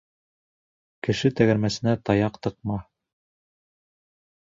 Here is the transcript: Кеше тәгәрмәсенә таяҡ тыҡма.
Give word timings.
Кеше 1.09 1.31
тәгәрмәсенә 1.41 1.95
таяҡ 2.09 2.43
тыҡма. 2.49 2.83